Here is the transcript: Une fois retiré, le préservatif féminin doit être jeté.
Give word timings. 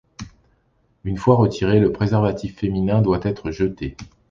Une 1.03 1.19
fois 1.19 1.35
retiré, 1.35 1.79
le 1.79 1.91
préservatif 1.91 2.55
féminin 2.57 3.03
doit 3.03 3.19
être 3.23 3.51
jeté. 3.51 3.95